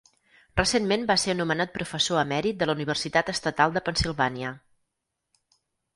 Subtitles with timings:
[0.59, 4.57] Recentment va ser anomenat professor emèrit de la Universitat Estatal de Pennsilvània.